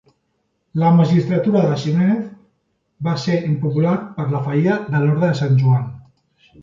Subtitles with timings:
[0.83, 2.23] La magistratura de Ximenez
[3.09, 5.87] va ser impopular per la fallida de l'Orde de Sant Joan.